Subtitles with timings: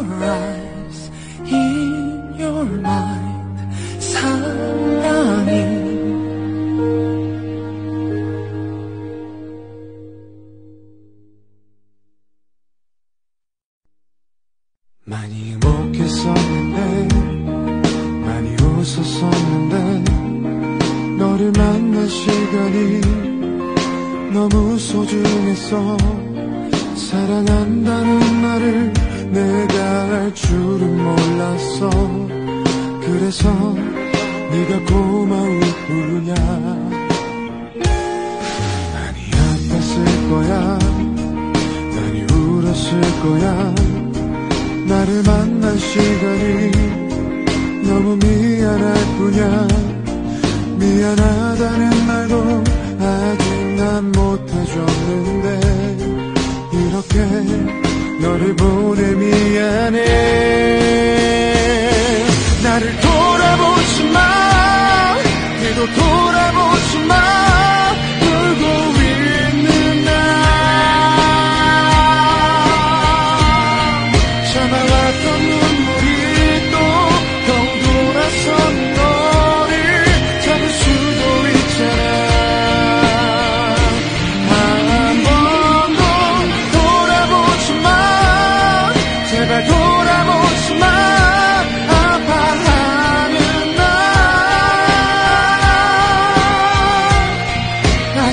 [0.00, 1.10] your eyes,
[1.46, 3.19] in your mind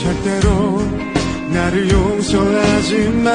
[0.00, 0.80] 절대로
[1.52, 3.30] 나를 용서하지 마.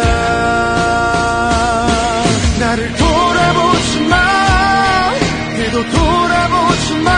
[2.60, 5.14] 나를 돌아보지 마.
[5.58, 7.12] 그도 돌아보지 마.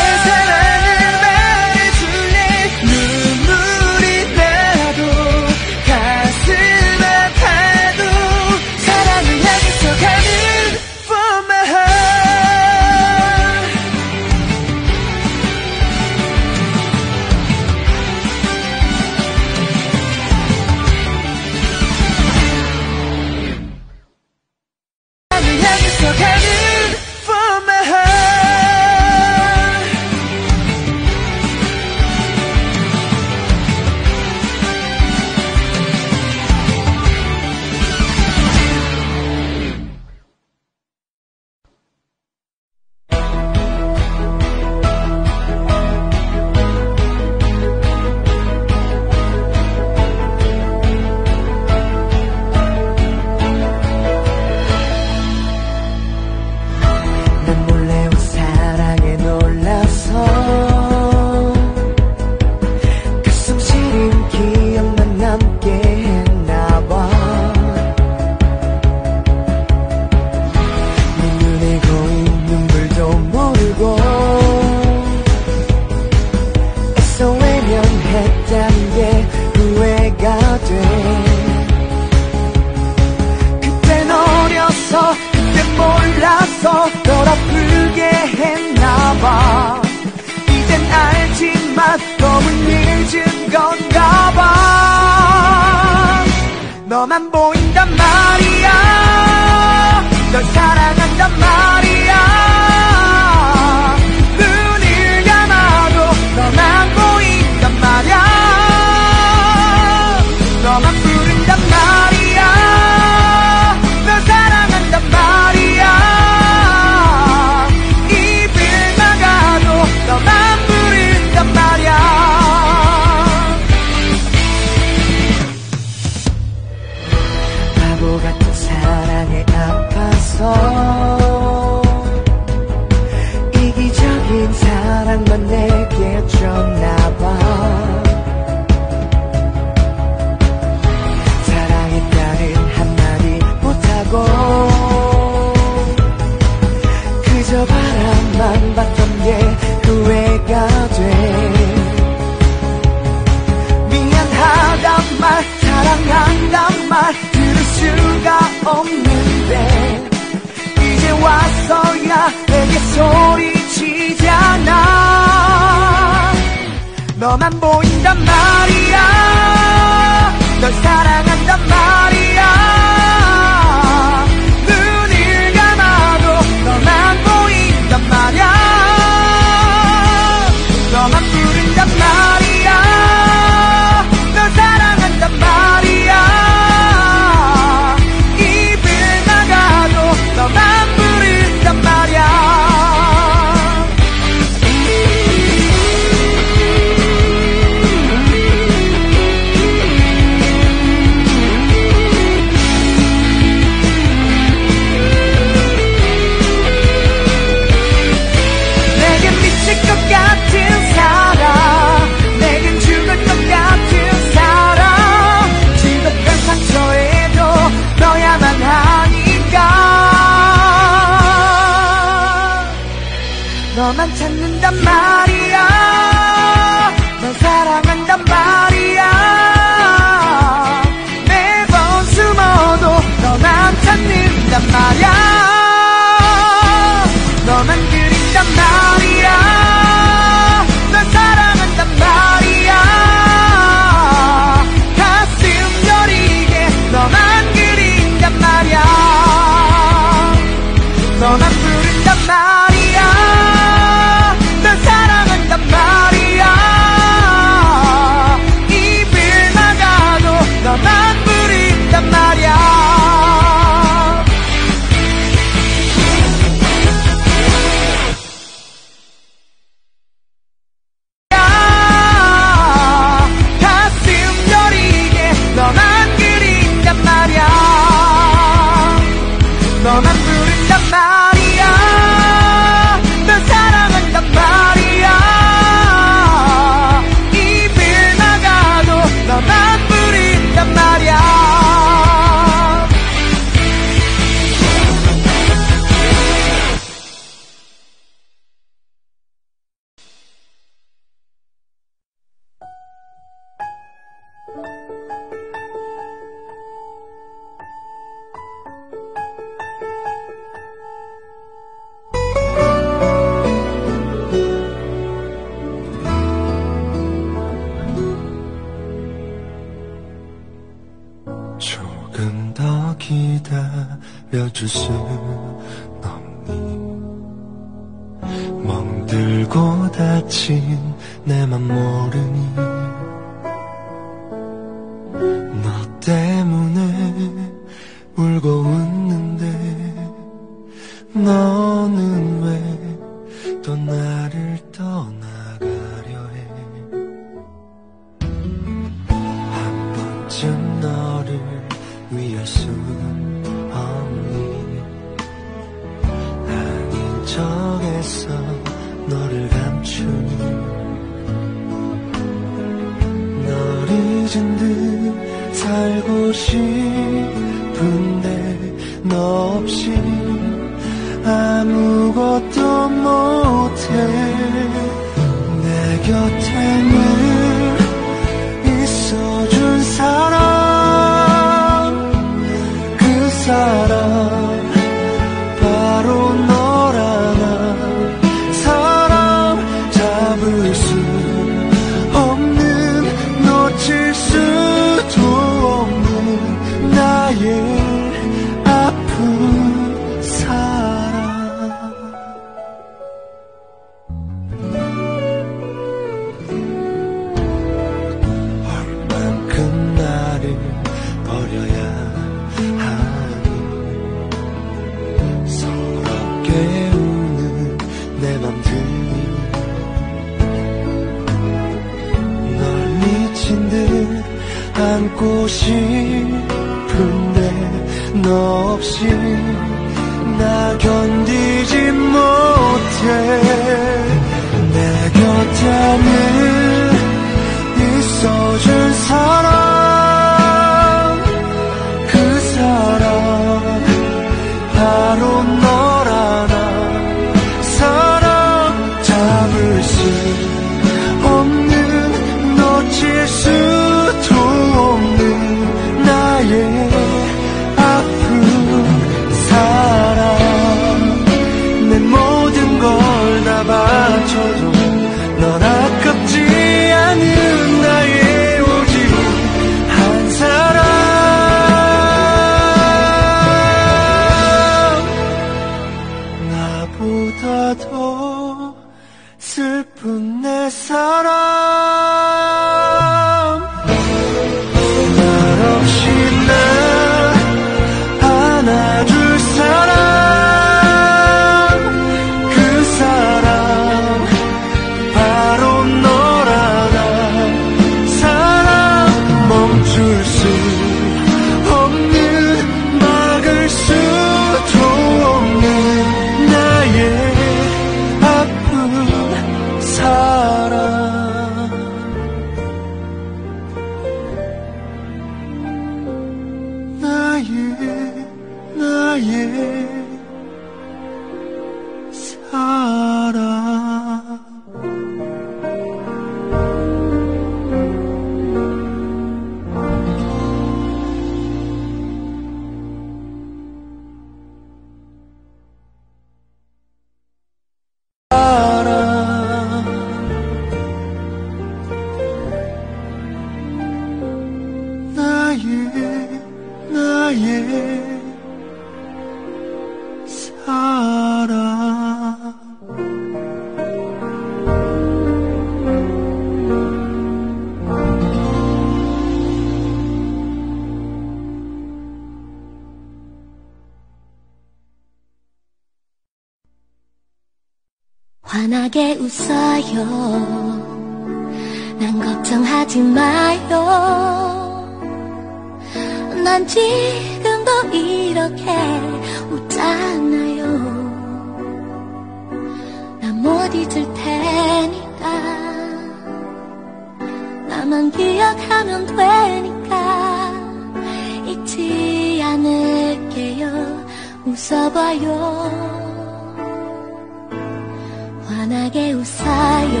[598.46, 600.00] 환하게 웃어요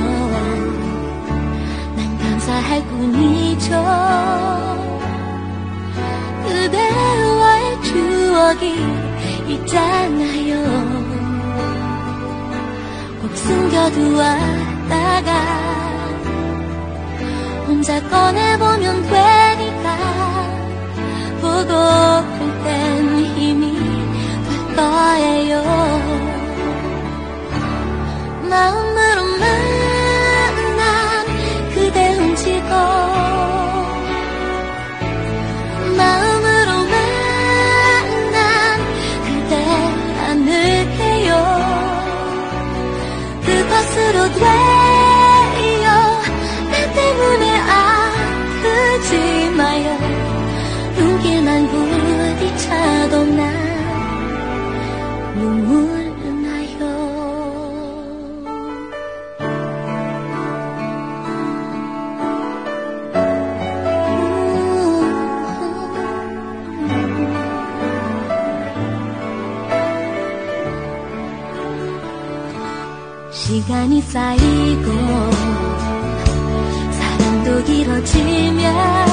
[1.96, 3.70] 난 감사할 뿐이죠.
[6.46, 8.74] 그대와의 추억이
[9.48, 10.52] 있잖아요.
[13.20, 15.30] 꼭 숨겨두었다가
[17.66, 19.96] 혼자 꺼내보면 되니까
[21.40, 23.75] 보고 할 땐 힘이
[24.76, 25.62] 거예요.
[28.50, 29.40] 마음으로만
[30.76, 31.26] 난
[31.74, 32.74] 그대 움직고
[35.96, 36.94] 마음으로만
[38.32, 38.40] 난
[39.24, 39.52] 그대
[40.28, 41.30] 안을게요.
[43.46, 44.75] 그것으로 돼.
[74.08, 74.92] 쌓이고
[76.92, 79.05] 사랑도 길어지면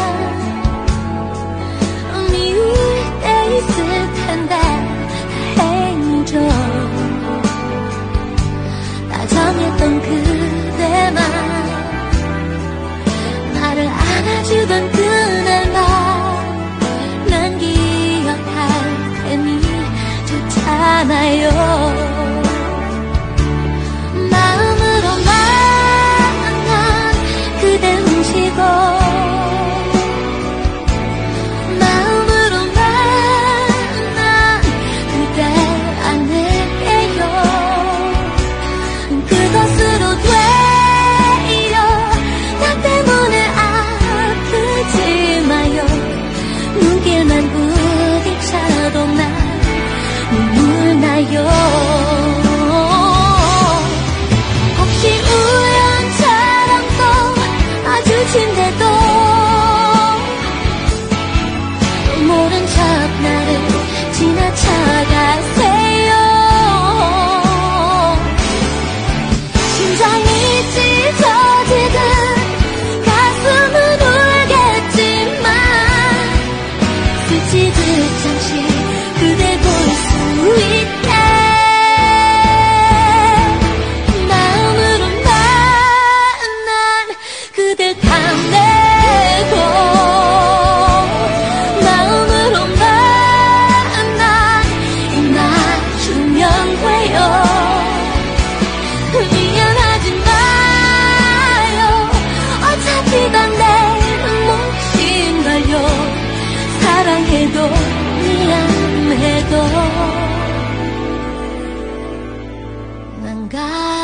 [113.24, 114.04] Mangga.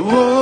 [0.00, 0.37] Whoa.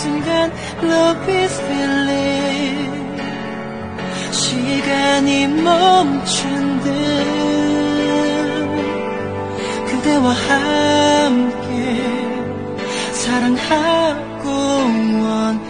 [0.00, 0.50] 순간
[0.82, 3.20] Love is feeling
[4.32, 6.90] 시간이 멈춘 듯
[9.90, 11.74] 그대와 함께
[13.12, 14.48] 사랑하고
[14.86, 15.60] 응원해줘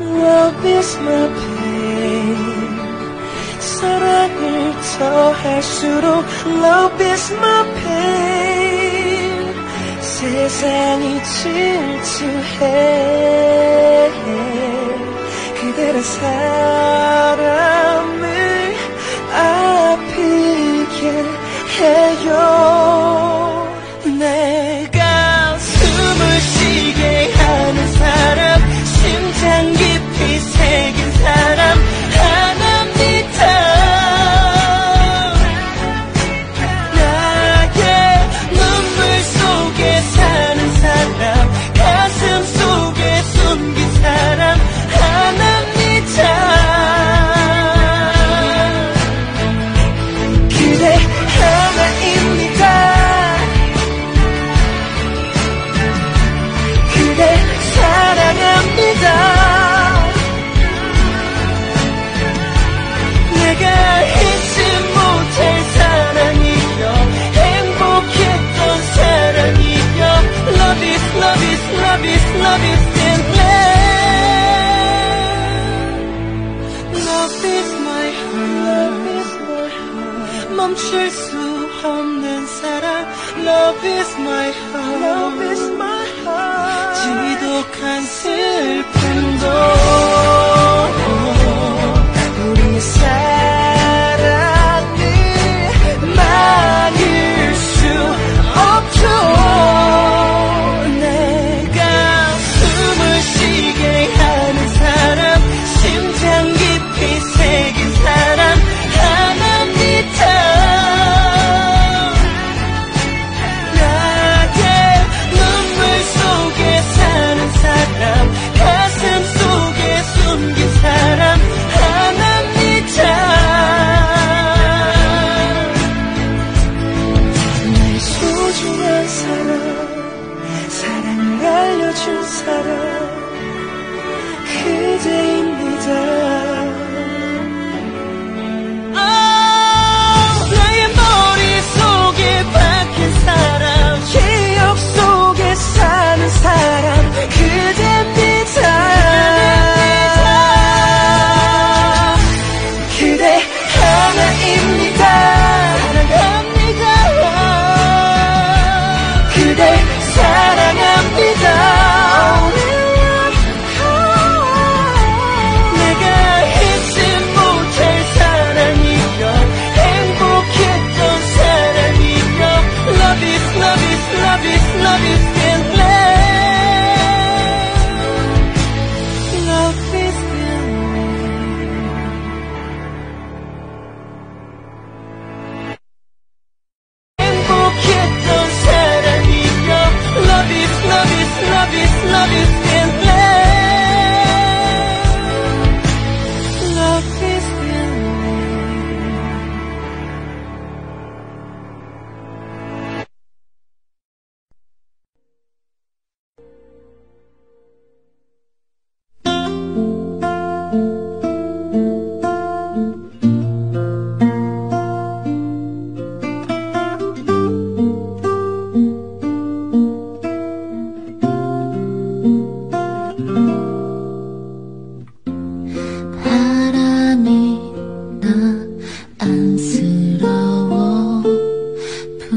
[0.00, 2.36] Love is my pain
[3.58, 8.55] 사랑을 더할수록 Love is my pain
[10.16, 12.70] 세상이 질투해
[15.60, 17.44] 그대는 사람을
[19.34, 21.00] 아프게
[21.76, 22.30] 해요.
[24.18, 31.55] 내가 숨을 쉬게 하는 사람 심장 깊이 새긴 사람.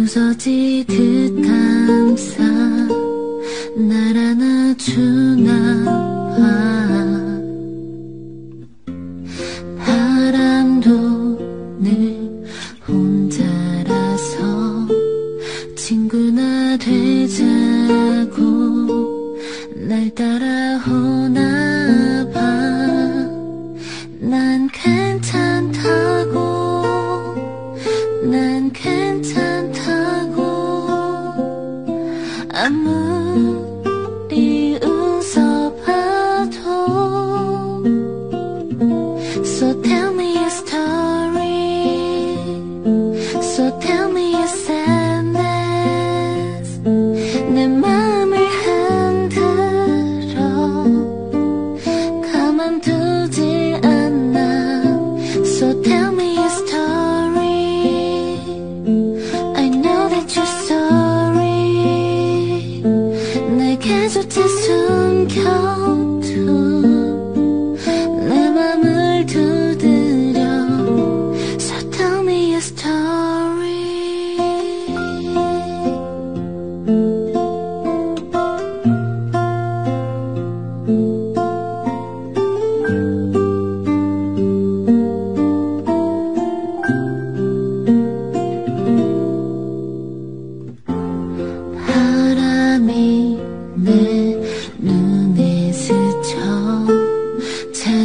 [0.09, 2.43] 부서지듯 감사
[3.75, 6.78] 날 안아주나 봐.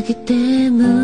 [0.06, 1.03] げても